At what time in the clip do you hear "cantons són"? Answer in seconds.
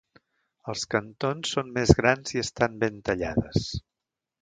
0.93-1.71